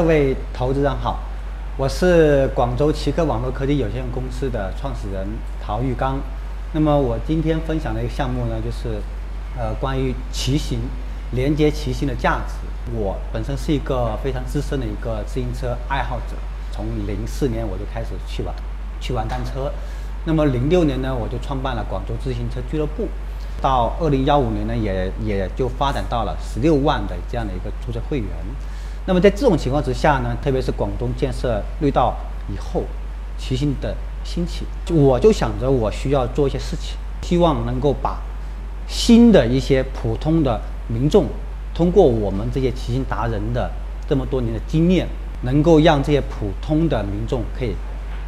[0.00, 1.20] 各位投资人好，
[1.76, 5.28] 我是广州奇客网络科技有限公司的创始人
[5.62, 6.18] 陶玉刚。
[6.72, 8.98] 那么我今天分享的一个项目呢，就是
[9.58, 10.78] 呃关于骑行
[11.32, 12.54] 连接骑行的价值。
[12.94, 16.34] 我本身是一个非常资深的一个自行车爱好者，
[16.72, 18.54] 从零四年我就开始去玩
[19.00, 19.70] 去玩单车。
[20.24, 23.06] 那么零六年呢，我就创办了广州自行车俱乐部。
[23.60, 28.28] 到二零幺五年呢，也也就发展到了十六万的这样的一个注册会员。
[29.06, 32.14] 那么在这种情况之下呢，特别是广东建设绿道
[32.48, 32.84] 以后，
[33.38, 38.20] 骑行的兴起，我就想着我需要做一些事情，希望能够把
[38.86, 41.24] 新的一些普通的民众，
[41.74, 43.70] 通过我们这些骑行达人的
[44.08, 45.08] 这么多年的经验，
[45.42, 47.74] 能够让这些普通的民众可以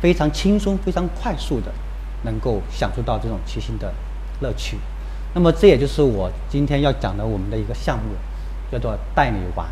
[0.01, 1.71] 非常轻松、非常快速的
[2.23, 3.93] 能够享受到这种骑行的
[4.41, 4.79] 乐趣。
[5.35, 8.15] 那么这也就是我今天要讲的我们的一个项目，
[8.73, 9.67] 叫做带你玩。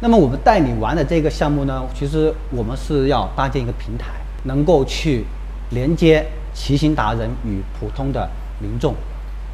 [0.00, 4.12] 那么我们带你玩的这个项目呢，其实我们是要搭建一个平台，
[4.44, 5.24] 能够去
[5.70, 8.28] 连接骑行达人与普通的
[8.60, 8.94] 民众，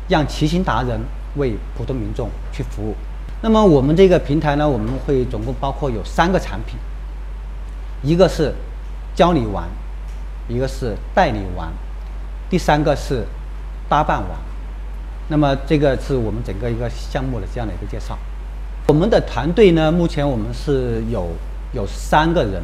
[0.09, 1.01] 让骑行达人
[1.37, 2.95] 为普通民众去服务。
[3.41, 6.77] 那么我们这个平台呢，我们会总共包括有三个产品，
[8.03, 8.53] 一个是
[9.15, 9.65] 教你玩，
[10.49, 11.69] 一个是带你玩，
[12.51, 13.25] 第三个是
[13.89, 14.31] 搭伴玩。
[15.29, 18.19] 那么这个是我们整个一个项目的这样的一个介绍。
[18.89, 21.29] 我们的团队呢，目前我们是有
[21.73, 22.63] 有三个人。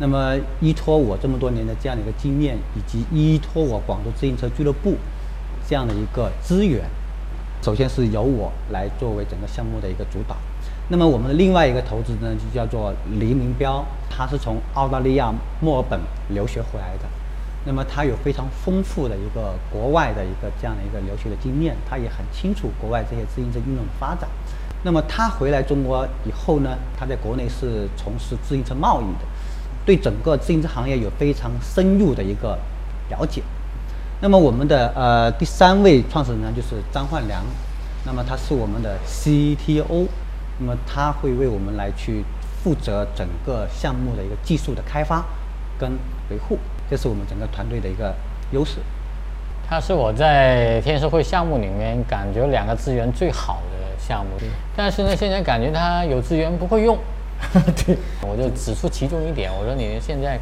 [0.00, 4.94] 那么依托我这么多年的这样的一个经验，以及依托我广州自行车俱乐部
[5.68, 6.84] 这样的一个资源，
[7.60, 10.36] 首先是由我来作为整个项目的一个主导。
[10.88, 17.04] 那么我们的另外一个投资呢，就叫做黎明标，他是从澳大利亚墨尔本留学回来的。
[17.66, 24.28] 那么他有非常丰富的一个国外的一个这样的一个留学的经验，他也很清楚国外这些自行车运动的发展。
[24.84, 29.26] 那么他回来中国以后呢，他在国内是从事自行车贸易的，
[29.84, 32.58] 对整个自行车行业有非常深入的一个
[33.10, 33.42] 了解。
[34.20, 37.42] 那么我们的呃第三位创始人呢，就是张焕良，
[38.04, 40.06] 那么他是我们的 CTO，
[40.58, 42.24] 那么他会为我们来去
[42.62, 45.24] 负责整个项目的一个技术的开发
[45.78, 45.90] 跟
[46.30, 46.58] 维护，
[46.88, 48.14] 这是我们整个团队的一个
[48.52, 48.78] 优势。
[49.68, 53.78] 他是我在天使会项目里面感觉两个资源最好的。
[54.00, 54.30] 项目，
[54.74, 56.96] 但是呢，现在感觉它有资源不会用，
[57.84, 60.38] 对，我就指出其中一点，我说你现在，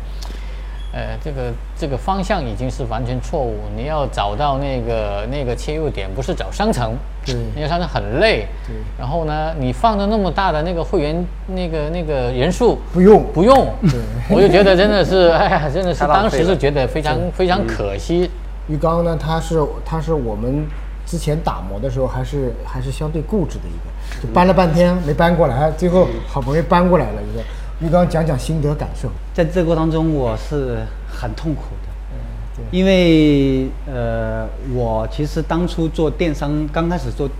[0.93, 6.95] 呃，这个这个方向已经是完全错误，你要找到那个那个切入点，不是找商城，
[7.25, 13.25] 对，那个商城很累，对，然后呢，你放的那么大的那个会员那个那个人数不用。
[13.33, 13.99] 不用，对，
[14.31, 18.31] 我就觉得真的是，哎呀，真的是 当时是觉得非常非常可惜。
[18.69, 20.67] 鱼缸呢，它是它是我们。
[21.09, 27.41] 之前打磨的时候还是还是相对固执的一个，就搬了半天没搬过来，最后好不容易搬过来了一个。
[27.79, 32.19] 浴缸讲讲心得感受，在这个过程中我是很痛苦的，嗯，
[32.57, 37.31] 对，因为呃，我其实当初做电商，刚开始做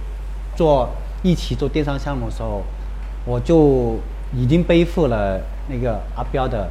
[0.55, 0.89] 做
[1.25, 2.63] 一起做电商项目的时候，
[3.25, 3.97] 我就
[4.33, 6.71] 已经背负了那个阿彪的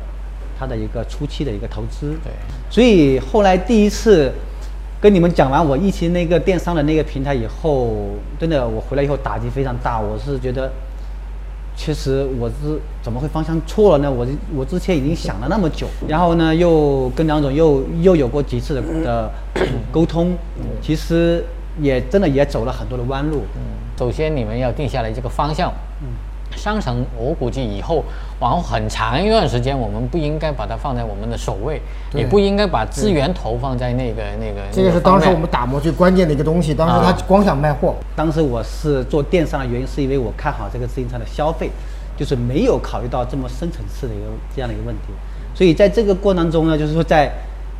[0.57, 2.31] 他的一个初期的一个投资，对，
[2.69, 4.31] 所以后来第一次。
[5.05, 9.99] 跟你们讲完我疫情那个电商的那个平台以后，真的我回来以后打击非常大。
[9.99, 10.67] 我是觉得，
[11.75, 14.11] 其实我是怎么会方向错了呢？
[14.11, 19.31] 我我之前已经想了那么久，然后呢又跟梁总又又有过几次的的
[19.93, 20.35] 沟通，
[20.81, 21.45] 其实
[21.79, 23.43] 也真的也走了很多的弯路。
[23.99, 25.71] 首先你们要定下来这个方向。
[26.55, 28.03] 商城，我估计以后
[28.39, 31.81] 往后很长一段时间，我们不应该把它放在我们的首位，
[32.13, 34.61] 也不应该把资源投放在那个那个。
[34.71, 36.73] 这个是当时我们打磨最关键的一个东西。
[36.73, 37.95] 当时他光想卖货。
[38.13, 41.71] 当时我是做电商的原因，是因为我看好这个自行车的消费，
[42.17, 45.13] 就是没有考虑到这么深层次的一个这样的一个问题。
[45.53, 47.31] 所以在这个过程当中呢，就是说在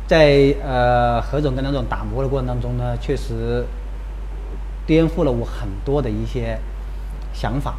[0.06, 3.62] 在呃何总跟梁总打磨的过程当中呢，确实
[4.86, 6.58] 颠覆了我很多的一些
[7.34, 7.74] 想法。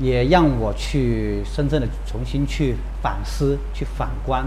[0.00, 4.42] 也让我去深圳的重新去反思、去反观，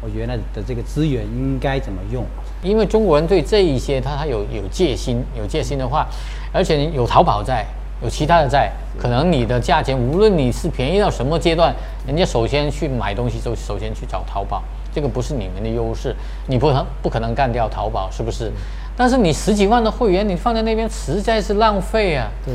[0.00, 2.24] 我原来的这个资源应该怎么用？
[2.62, 6.06] 因为中国人对这一些他他有有戒心，有戒心的话，
[6.52, 7.66] 而且有淘宝在，
[8.00, 11.74] 有其他的在，可能你的价钱无论你是便宜到什么阶段，
[12.06, 14.62] 人家首先去买东西就首先去找淘宝，
[14.94, 16.14] 这个不是你们的优势，
[16.46, 18.52] 你不能不可能干掉淘宝，是不是？
[18.96, 22.30] 但是你十几万的会员你放在那边实在是浪费啊。
[22.46, 22.54] 对。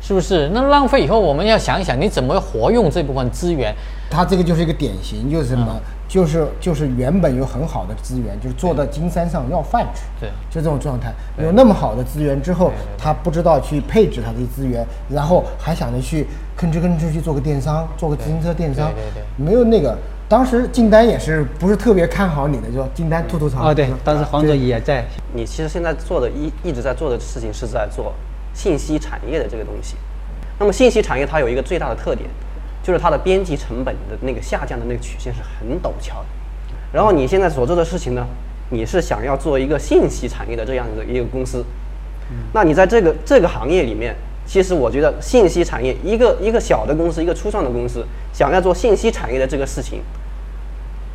[0.00, 0.48] 是不是？
[0.52, 3.74] 那浪费以后，我们要想一想，你怎么活用这部分资源？
[4.10, 5.80] 它这个就是一个典型，就是什么？
[6.08, 11.12] 就是就是原本有很好的资源，就是做到金山上要饭吃，对就这种状态。
[11.40, 16.26] 有那么好的资源之后，他不知道去配置他的资源，然后还想着去
[16.58, 19.96] 吭哧吭哧去做个电商，做个自行车电商，对对对没有那个。
[20.28, 23.70] 当时金丹也是不是特别看好你的，就说金丹吐吐槽。
[23.70, 28.12] 哦，对，当时黄总也在，你其实现在做的一一直在做的事情是在做
[28.52, 29.96] 信息产业的这个东西。
[30.58, 32.28] 那么信息产业它有一个最大的特点，
[32.82, 36.26] 就是它的边际成本的那个下降的那个曲线是很陡峭的。
[36.92, 38.26] 然后你现在所做的事情呢，
[38.68, 41.64] 你是想要做一个信息产业的这样的一个公司，
[42.52, 44.14] 那你在这个这个行业里面，
[44.44, 50.02] 其实我觉得信息产业一个一个小的公司，一个初创的公司，想要做信息产业的这个事情，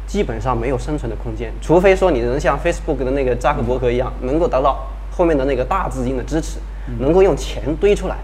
[0.08, 6.60] 基本上没有生存的空间，除非说你能像 Facebook 的那个扎克伯格一样，能够达到后面的那个大资金的支持，
[7.00, 8.18] 能够用钱堆出来，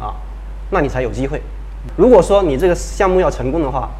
[0.00, 0.14] 啊，
[0.70, 1.42] 那你才有机会。
[1.96, 3.90] 如果说你这个项目要成功的话，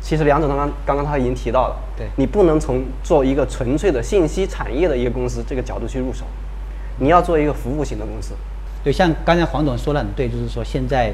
[0.00, 6.24] 其实梁总刚刚刚刚他已经提到了，对你不能从做一个纯粹的信息产业的一个公司这个角度去入手，
[6.98, 8.34] 你要做一个服务型的公司。
[8.82, 11.12] 对，像刚才黄总说的很对，就是说现在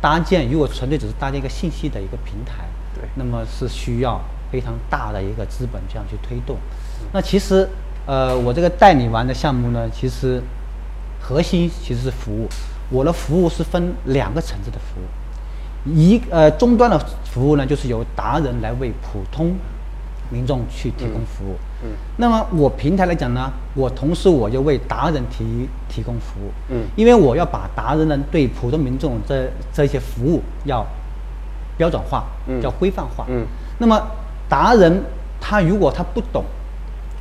[0.00, 2.64] 搭建如果纯粹只是搭建一个信息的一个平台，
[2.94, 4.20] 对那么是需要
[4.50, 6.56] 非常大的一个资本这样去推动。
[7.12, 7.68] 那其实，
[8.06, 10.42] 呃，我这个带你玩的项目呢，其实
[11.20, 12.48] 核心其实是服务，
[12.90, 15.04] 我的服务是分两个层次的服务。
[15.90, 19.54] 一呃终端的服务呢，就是由达人来为普通
[20.30, 21.56] 民众去提供服务。
[21.82, 26.50] 嗯那么我平台来讲呢，我同时我就为达人提提供服务。
[26.70, 30.86] 嗯因为我要把达人呢对普通民众这这些服务要
[31.76, 33.26] 标准化，嗯要规范化。
[33.28, 33.46] 嗯
[33.78, 34.00] 那么
[34.48, 35.02] 达人
[35.40, 36.44] 他如果他不懂，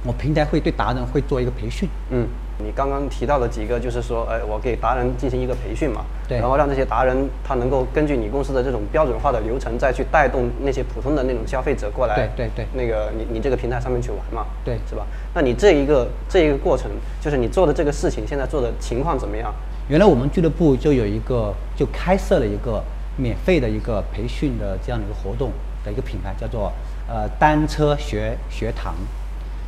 [0.06, 1.88] 我平台会对达人会做一个培训。
[2.10, 2.28] 嗯，
[2.60, 15.06] 你刚刚提到的几个，就是说，哎，我给达人进行一个培训嘛，对然后让这些达人他能够根据你公司的这种标准化的流程，再去带动那些普通的那种消费者过来，对对对那个你你这个平台上面去玩嘛，对是吧？
[15.34, 16.92] 那你这一个这一个过程，
[17.22, 19.54] 就是你做的这个事情，现在做的情况怎么样？
[19.88, 22.84] 原来我们俱乐部就有一个，就开设了一个
[23.16, 25.52] 免费的一个培训的这样的一个活动
[25.86, 26.72] 的一个品牌，叫做
[27.08, 28.94] 呃单车学学堂。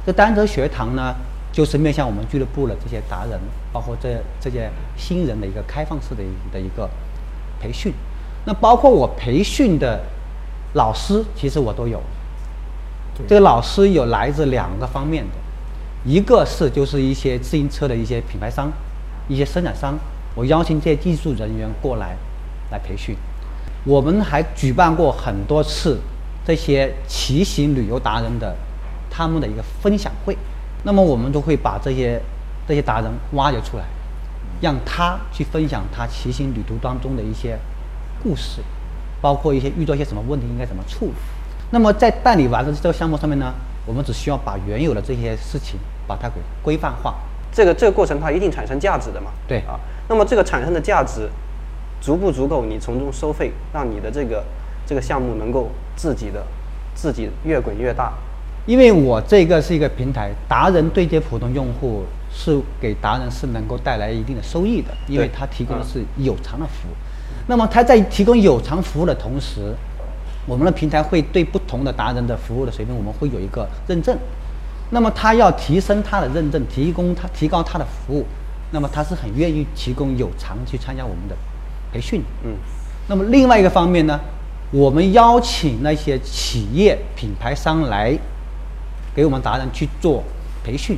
[0.06, 1.16] 这单车学堂呢，
[1.52, 3.40] 就是面向我们俱乐部的这些达人，
[3.74, 6.90] 包括这这些新人的一个开放式的一的一个
[7.60, 7.94] 培训。
[8.46, 10.00] 那包括我培训的
[10.74, 12.00] 老师，其实我都有。
[13.28, 15.32] 这个老师有来自两个方面的，
[16.04, 18.72] 一个是就是一些自行车的一些品牌商、
[19.28, 19.98] 一些生产商，
[20.36, 22.16] 我邀请这些技术人员过来
[22.70, 23.16] 来培训。
[23.86, 26.00] 我们还举办过很多次
[26.46, 28.56] 这些骑行旅游达人的
[29.16, 30.38] 他们的一个分享会，
[30.84, 32.22] 那么我们都会把这些
[32.68, 33.86] 这些达人挖掘出来，
[34.60, 37.58] 让他去分享他骑行旅途当中的一些
[38.22, 38.62] 故事，
[39.22, 41.14] 包括一些遇到一些什么问题应该怎么处理。
[41.72, 43.54] 那么在办理完了这个项目上面呢，
[43.86, 47.16] 我们只需要把原有的这些事情把它给规范化。
[47.54, 49.32] 这个这个过程它一定产生价值的嘛？
[49.48, 49.80] 对啊，
[50.10, 51.30] 那么这个产生的价值
[52.02, 54.44] 足不足够你从中收费，让你的这个
[54.86, 56.46] 这个项目能够自己的
[56.94, 58.12] 自己越滚越大？
[58.66, 62.04] 因为我这个是一个平台，达人对接普通用户
[62.34, 66.94] 是给达人是能够带来一定的收益的，因为对他提供的是有偿的服务。
[67.48, 69.76] 那么他在提供有偿服务的同时，
[70.48, 74.18] 我们的平台会对不同的达人的服务的水平，我们会有一个认证。
[74.90, 78.26] 那么他要提升他的认证，提供他提高他的服务，
[78.72, 81.36] 那么他是很愿意提供有偿去参加我们的
[81.92, 82.24] 培训。
[82.44, 82.56] 嗯，
[83.08, 84.20] 那么另外一个方面呢，
[84.72, 88.18] 我们邀请那些企业品牌商来
[89.16, 90.22] 给我们达人去做
[90.64, 90.98] 培训，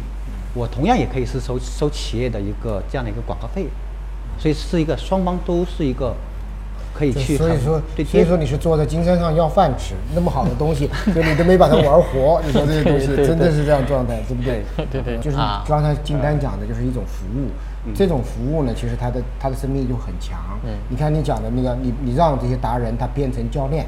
[0.53, 3.67] 我同样也可以是收收企业的一个这样的一个广告费，
[4.39, 6.15] 所以是一个双方都是一个
[6.93, 14.63] 可以去所以说，对所以说你是坐在金山上要饭吃， 那么好的东西，就你都没把它玩活， 你说这些东西对对真的是这样状态，对不对？
[14.91, 17.47] 对对就是啊刚才金丹讲的，就是一种服务。
[17.95, 20.37] 这种服务呢，其实它的它的生命力就很强。
[20.65, 23.85] 嗯你看你讲的那个，你你让这些达人他变成教练，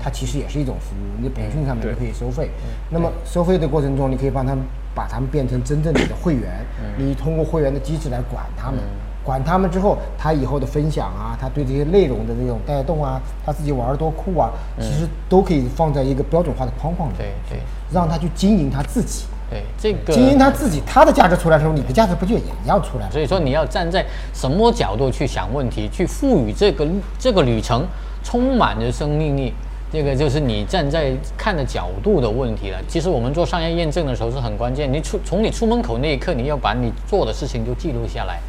[0.00, 1.20] 他其实也是一种服务。
[1.20, 2.50] 你培训上面就可以收费。
[2.90, 6.64] 那么收费的过程中，你可以帮他们把他们变成真正的会员。
[6.96, 8.78] 你通过会员的机制来管他们。
[9.24, 17.60] 管他们之后，他以后的分享啊，他对这些内容的这种带动啊，他自己玩儿多酷啊，其实都可以放在一个标准化的框框里，对对
[17.92, 23.12] 让他去经营他自己，对，这个经营他自己，他的价值出来的时候，你的价值不就也一样出来了？
[23.12, 26.84] 所以说你要站在什么角度去想问题，去赋予这个
[27.16, 27.86] 这个旅程
[28.24, 29.54] 充满着生命力。
[29.92, 32.80] 这个就是你站在看的角度的问题了。
[32.88, 38.40] 其实我们做商业验证的时候是很关键，你出从你出门口那一刻，你要把你做的事情就记录下来，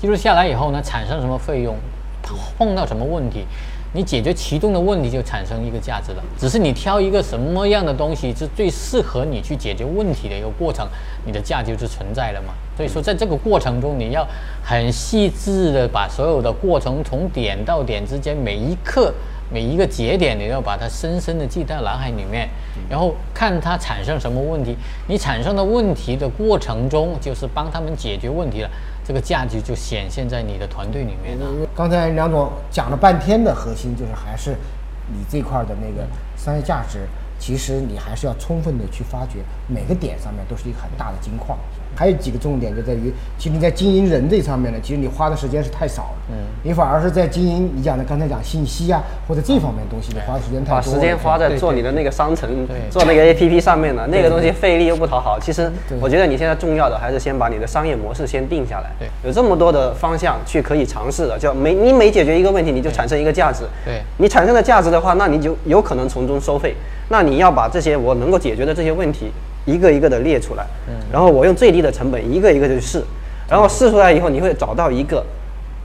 [0.00, 1.76] 记录下来以后呢，产生什么费用，
[2.58, 3.44] 碰到什么问题，
[3.92, 6.24] 你解决其中的问题就产生一个价值了。
[6.36, 10.84] 只是你挑一个什么样的东西是最适合你去解决问题的一个过程，
[11.24, 12.52] 你的价值就存在了嘛。
[12.76, 14.26] 所以说，在这个过程中，你要
[14.64, 19.14] 很细致的把所有的过程从点到点之间每一刻。
[19.50, 22.48] 每一个节点，你要把它深深的记在脑海里面，
[22.88, 24.76] 然后看它产生什么问题。
[25.06, 28.70] 你产生的问题的过程中，就是帮他们解决问题了，
[29.04, 31.38] 这个价值就显现在你的团队里面。
[31.74, 34.56] 刚才梁总讲了半天的核心，就是还是
[35.06, 37.08] 你这块的那个商业价值，
[37.48, 39.38] 其实你还是要充分的去发掘，
[39.68, 41.56] 每个点上面都是一个很大的金矿。
[41.96, 46.16] 还有几个重点就在于，其实你在经营人这上面呢，其实你花的时间是太少了。
[46.28, 50.74] 嗯，你反而是在经营你讲的刚才讲信息啊，或者这方面东西，你花的时间太多。
[50.74, 55.40] 把时间花在做你的那个商城，做那个 APP 上面了，那个东西费力又不讨好。
[55.40, 58.92] 其实我觉得你现在重要的还是先把你的商业模式先定下来。
[58.98, 63.64] 对，有这么多的方向去可以尝试的，叫每你每解决一个问题，你就产生一个价值。
[63.86, 66.76] 对，你产生的价值的话，那你就有可能从中收费。
[67.08, 69.30] 那你要把这些我能够解决的这些问题。
[69.66, 70.64] 一个一个的列出来，
[71.12, 73.04] 然后我用最低的成本一个一个的去试，
[73.46, 75.22] 然后试出来以后，你会找到一个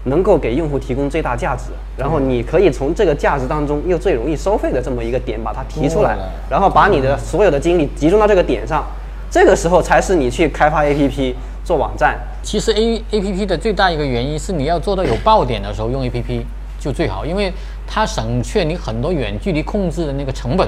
[0.05, 1.65] 能够给用户提供最大价值，
[1.97, 6.17] 然后你可以从这个价值当中又最容易收费的这么一个点把它提出来，
[6.49, 8.85] 然后把你的所有的精力集中到这个点上，
[9.29, 11.33] 这个时候才是你去开发 APP
[11.65, 12.17] 做网站。
[12.41, 16.45] 其实 A A P P 的最大一个原因是你要做到有爆点的时候用 A P P
[16.79, 17.51] 就最好，因为
[17.85, 20.65] 它省却你很多远距离控制的那个成本。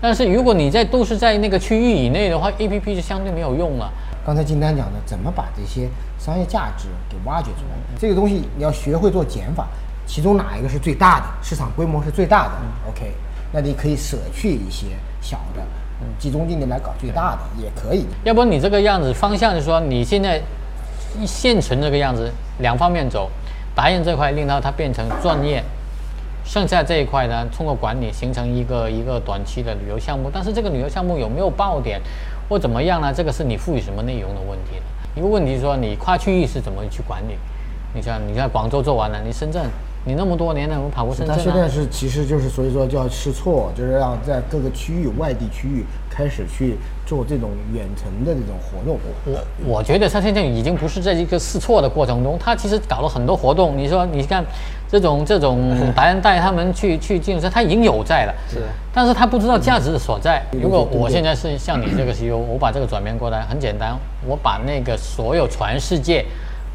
[0.00, 3.92] 但是如果你在都是在那个区域以内的话，A P P 就相对没有用了。
[4.24, 5.88] 刚才金丹讲的，怎么把这些
[6.18, 7.98] 商业价值给挖掘出来？
[7.98, 9.66] 这个东西你要学会做减法，
[10.06, 12.52] 其中哪一个是最大的，市场规模是最大的
[12.90, 13.12] ？OK，
[13.50, 14.86] 那你可以舍去一些
[15.20, 15.62] 小的，
[16.18, 18.06] 集中精力来搞最大的也可以。
[18.22, 20.40] 要不你这个样子方向是说你现在
[21.26, 23.30] 现存这个样子，两方面走，
[23.74, 25.64] 达人这块令到它变成专业。
[26.48, 32.00] 剩下这一块呢，通过管理形成一个一个短期的旅游项目，但是这个旅游项目有没有爆点
[32.48, 33.12] 或怎么样呢？
[33.12, 34.80] 这个是你赋予什么内容的问题。
[35.14, 37.34] 一个问题是说你跨区域是怎么去管理？
[37.92, 39.62] 你像你在广州做完了，你深圳，
[40.08, 41.36] 你那么多年了，我跑过深圳。
[41.36, 46.76] 他现在是其实就是所以说叫试错，就是让在各个区域、外地区域开始去。
[47.08, 53.78] 做这种远程的这种活动，我我觉得他现在已经不是在一个试错的过程中，他其实搞了很多活动。
[53.78, 54.44] 你说，你看
[54.90, 58.58] 这种这种白人带他们去 去竞赛，他已经有在了，是，
[58.92, 60.42] 但是他不知道价值的所在。
[60.52, 63.96] 如果我现在是像你这个 CEO，我把这个转变过来，很简单，
[64.26, 66.22] 我把那个所有全世界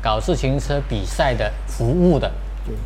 [0.01, 2.31] 搞自行车比赛的服务的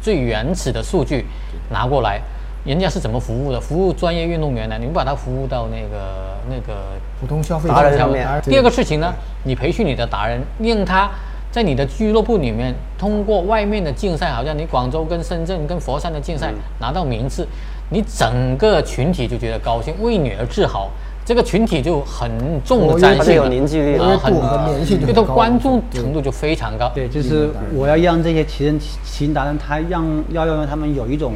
[0.02, 1.26] 最原始的数据
[1.70, 2.22] 拿过来。
[2.66, 3.62] 人家是怎么服务的？
[3.62, 6.82] 服务专业运动员的，你把他服务到那个那个
[7.18, 8.28] 普通消费达人上面。
[8.44, 9.14] 第二个事情呢，
[9.46, 11.10] 你培训你的达人，让他
[11.50, 17.48] 在你的俱乐部里面通过外面的竞赛，好像你广州跟深圳跟佛山的竞赛拿到名次，
[17.90, 20.90] 你整个群体就觉得高兴，为你而自豪，
[21.28, 22.32] 这个群体就很
[22.64, 26.90] 重的粘性，有凝聚力，很粘性对他关注程度就非常高。
[26.96, 31.34] 对，就是我要让这些骑人骑行达人，他让要让他们有一种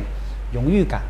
[0.54, 1.02] 荣誉感。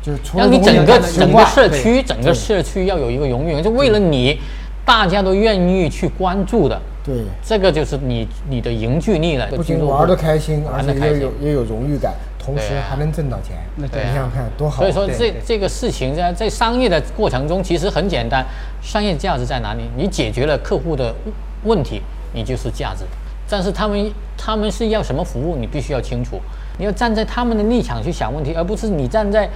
[0.00, 4.36] 就是让你整个整个社区整个社区要有一个荣誉，就为了你，
[4.84, 6.80] 大家都愿意去关注的。
[7.04, 9.46] 对，这个就是你你的凝聚力了。
[9.48, 12.14] 不仅玩的开心，而且也有也有荣誉感，
[12.48, 13.56] 同时还能挣到钱。
[13.76, 14.76] 那你想想看多好。
[14.82, 18.44] 所以说这这个事情在在商业的过程中其实很简单，
[18.82, 19.82] 商业价值在哪里？
[19.96, 21.14] 你解决了客户的
[21.64, 22.00] 问题，
[22.32, 23.04] 你就是价值。
[23.48, 26.40] 但是他们他们是要什么服务，你必须要清楚。
[26.78, 29.48] 你要站在他们的立场去想问题，而不是你站在。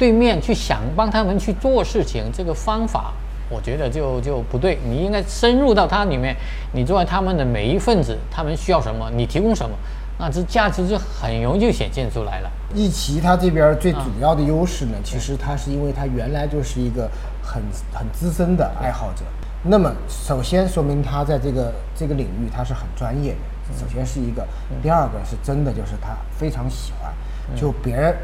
[0.00, 3.12] 对面去想帮他们去做事情，这个方法
[3.50, 4.78] 我觉得就就不对。
[4.82, 6.34] 你应该深入到他里面，
[6.72, 9.76] 你作为他们的每一份子，他们需要什么，你提供什么，
[10.20, 12.50] 那这价值就很容易就显现出来了。
[12.74, 17.10] 易奇他这边最主要的优势呢，其实他是因为他原来就是一个
[17.42, 17.62] 很
[17.92, 19.24] 很资深的爱好者。
[19.62, 23.38] 那么首先说明他在这个这个领域他是很专业的。
[23.78, 24.46] 首先是一个，
[24.82, 27.10] 第二个是真的就是他非常喜欢，
[27.56, 28.14] 就别人。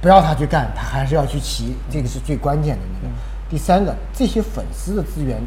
[0.00, 3.14] 不要他去干，他还是要去骑，这个是最关键的那个。
[3.50, 5.38] 第三个，这些粉丝的资源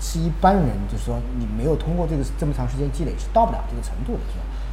[0.00, 4.20] 是一般人，就是说你没有通过这个这么长时间积累是到不了这个程度的？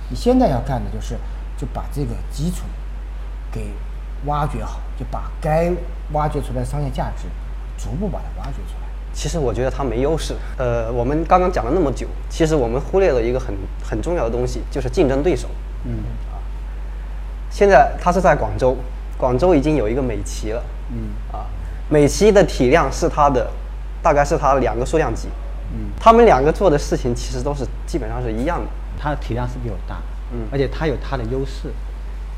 [0.10, 1.16] 你现在要干的就是，
[1.58, 2.66] 就把这个基础
[3.52, 3.72] 给
[4.26, 5.72] 挖掘好，就把该
[6.14, 7.28] 挖掘出来的商业价值
[7.78, 8.86] 逐步把它挖掘出来。
[9.14, 10.36] 其实我觉得它没优势。
[10.58, 15.48] 呃，我们刚刚讲了那么久，其实我们忽略了一个很很重要的东西，就是竞争对手。
[15.86, 16.00] 嗯
[16.32, 16.38] 啊，
[17.50, 18.76] 现在它是在广州。
[19.18, 21.48] 广州已经有一个美琪了，嗯啊，
[21.88, 23.50] 美琪的体量是它的，
[24.04, 25.30] 大概是它两个数量级，
[25.72, 28.68] 嗯，他们两个做的事情其实都是基本上是一样的，
[29.00, 31.72] 它的体量是比我大，嗯，而且它有它的优势，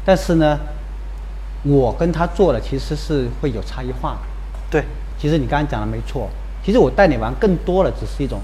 [0.06, 0.60] 但是呢，
[1.64, 4.20] 我跟他做的其实是会有差异化的。
[4.70, 4.84] 对，
[5.18, 6.30] 其实你刚刚讲的没错，
[6.64, 8.40] 其实我带你玩更多的只是一种，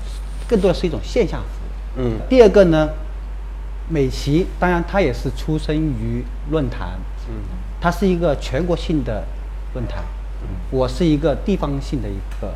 [0.47, 2.01] 更多的是一种线下服务。
[2.01, 2.13] 嗯。
[2.29, 2.89] 第二个呢，
[3.89, 7.35] 美琪当然它也是出生于论坛，嗯，
[7.81, 9.23] 它是一个全国性的
[9.73, 10.03] 论坛，
[10.71, 12.53] 我是一个地方性的一个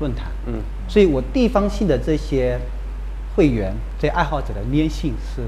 [0.00, 0.54] 论坛，嗯，
[0.88, 2.58] 所以我地方性的这些
[3.34, 5.42] 会员、这爱好者的粘性是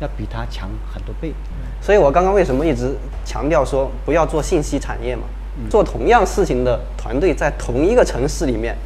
[0.00, 1.32] 要比他强很多倍。
[1.80, 5.22] 所以我刚刚为什么一直强调说不要做信息产业嘛？
[5.70, 8.76] 做同样事情的团队在同一个城市里面，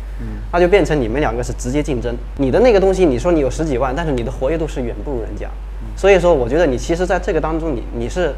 [0.52, 2.14] 那就变成你们两个是直接竞争。
[2.37, 5.49] 你的那个东西，你说你有十几万，但是你的活跃度是远不如人家。
[5.97, 8.35] 所以说，我觉得你其实在这个当中你，你是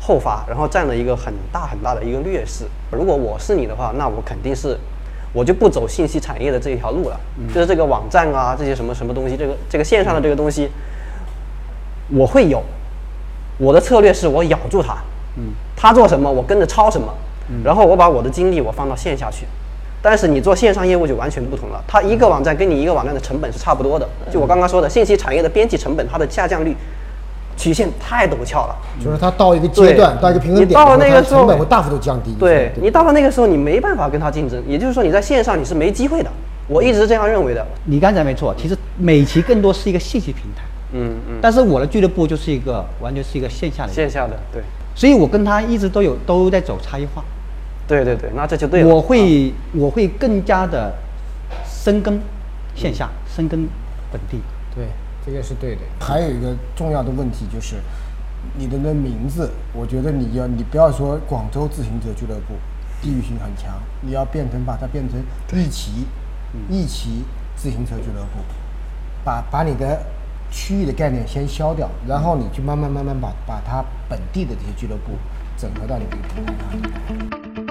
[0.00, 2.64] 后发，然后占了一个很大很大的一个劣势。
[2.90, 4.78] 如果我是你的话，那我肯定是。
[5.34, 7.20] 我就不走信息产业的这一条路了，
[7.52, 10.70] 就是这个网站啊，这些什么什么东西，这个这个线上的这个东西，
[12.10, 12.62] 我会有，
[13.58, 14.96] 我的策略是我咬住它，
[15.36, 17.12] 嗯，他做什么我跟着抄什么，
[17.64, 19.44] 然后我把我的精力我放到线下去。
[20.00, 24.06] 但是你做线上业务就完全不同了，它一个网站跟你一个网站的成本是差不多的。
[24.30, 26.76] 就我刚刚说的，信息产业的边际成本它的下降率
[27.56, 28.76] 曲线太陡峭了。
[29.02, 32.34] 就是它到一个阶段，到一个平衡你点，到了那个时候成本会大幅度降低。
[32.38, 36.30] 对你到了那个时候，你没办法跟它竞争，也就是说你在线上你是没机会的。
[36.66, 37.66] 我一直是这样认为的。
[37.84, 44.62] 你刚才没错，其实美琪更多是一个信息平台，嗯嗯，但是我的俱乐部就是一个完全是一个线下的，线下的对
[44.94, 47.22] 所以我跟他一直都有都在走差异化。
[47.86, 48.88] 对对对，那这就对了。
[48.88, 50.94] 我会我会更加的
[51.68, 52.18] 深耕
[52.74, 53.68] 线下，深耕
[54.10, 54.38] 本地。
[55.24, 55.80] 对，这个是对的。
[56.00, 57.76] 还有一个重要的问题就是，
[58.58, 62.54] 你的那名字，我觉得你要你不要说广州自行车俱乐部，
[63.00, 65.18] 地域性很强，你要变成把它变成
[65.52, 66.06] 一骑，
[66.68, 67.24] 一骑
[67.56, 68.40] 自行车俱乐部，
[69.24, 70.04] 把把你的
[70.50, 75.12] 区域的概念先消掉，然后你去慢慢慢慢把把它本地的这些俱乐部
[75.56, 76.52] 整合到你的平台
[77.56, 77.63] 上。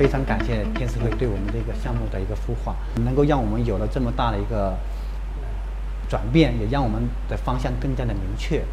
[0.00, 4.74] 非常感谢天使会对我们这个项目的一个孵化，能够让我们有了这么大的一个
[6.08, 8.64] 转变，也让我们的方向更加的明确。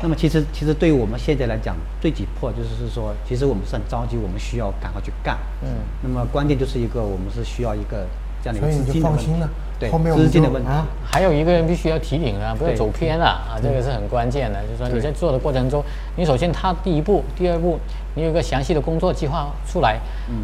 [0.00, 5.36] 那么其实其实对于我们现在来讲，最急迫就是说，其实我们是很着急，我们需要赶快去干。
[5.64, 8.06] 嗯那么关键就是一个我们是需要一个
[8.40, 14.58] 这样的一个资金的问题放心了，对后面我们资金的问啊还有一个人必须要提醒啊，不要走偏了啊，这个是很关键的。
[14.62, 15.82] 就是说你在做的过程中，
[16.16, 17.78] 你首先他第一步，第二步，
[18.14, 19.98] 你有一个详细的工作计划出来，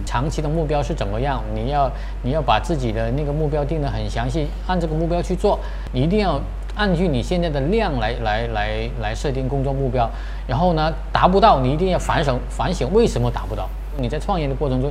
[0.06, 1.42] 长期的目标是怎么样？
[1.54, 1.90] 你要
[2.22, 5.58] 你要把自己的那个目标定得很详细，按这个目标去做，
[5.92, 6.40] 你一定要
[6.74, 10.08] 按据你现在的量来来来来设定工作目标。
[10.46, 13.68] 然后呢，达不到你一定要反省反省为什么达不到。
[13.98, 14.90] 你在创业的过程中，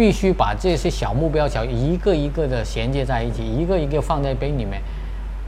[0.00, 4.80] 必须把这些小目标小一个一个的衔接在一起，一个一个放在杯里面。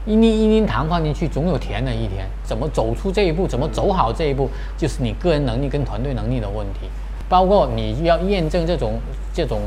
[0.04, 2.26] 一粒一粒糖放进去，总有甜的一天。
[2.44, 6.80] 怎么走出这一步，怎么走好这一步，就是你个人能力跟团队能力的问题。
[7.30, 9.00] 包括你要验证这种
[9.32, 9.58] 这种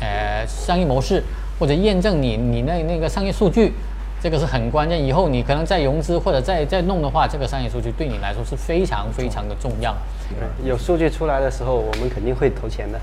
[0.00, 1.20] 呃商业模式，
[1.58, 3.72] 或者验证你你那那个商业数据，
[4.22, 5.04] 这个是很关键。
[5.04, 9.92] 以后你可能再融资或者再再弄的话，这个商业数据对你来说是非常非常的重要。
[10.64, 13.00] 有数据出来的时候，我们肯定会投钱的。